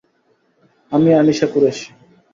আমি 0.91 1.09
আনিশা 1.13 1.47
কুরেশি। 1.53 1.87